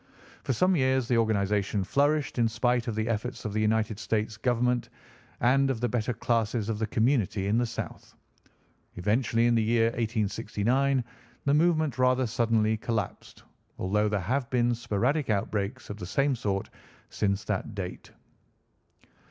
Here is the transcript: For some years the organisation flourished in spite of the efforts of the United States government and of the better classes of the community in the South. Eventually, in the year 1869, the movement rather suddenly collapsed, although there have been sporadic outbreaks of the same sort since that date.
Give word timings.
For 0.41 0.51
some 0.51 0.75
years 0.75 1.07
the 1.07 1.19
organisation 1.19 1.83
flourished 1.83 2.39
in 2.39 2.47
spite 2.47 2.87
of 2.87 2.95
the 2.95 3.07
efforts 3.07 3.45
of 3.45 3.53
the 3.53 3.61
United 3.61 3.99
States 3.99 4.35
government 4.35 4.89
and 5.41 5.69
of 5.69 5.79
the 5.79 5.87
better 5.89 6.11
classes 6.11 6.69
of 6.69 6.79
the 6.79 6.87
community 6.87 7.45
in 7.45 7.59
the 7.59 7.67
South. 7.67 8.15
Eventually, 8.95 9.45
in 9.45 9.53
the 9.53 9.61
year 9.61 9.89
1869, 9.89 11.03
the 11.45 11.53
movement 11.53 11.99
rather 11.99 12.25
suddenly 12.25 12.77
collapsed, 12.77 13.43
although 13.77 14.09
there 14.09 14.19
have 14.19 14.49
been 14.49 14.73
sporadic 14.73 15.29
outbreaks 15.29 15.91
of 15.91 15.97
the 15.97 16.05
same 16.07 16.35
sort 16.35 16.71
since 17.11 17.43
that 17.43 17.75
date. 17.75 18.09